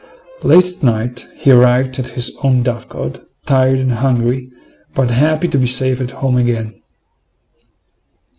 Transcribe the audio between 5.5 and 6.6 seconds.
be safe at home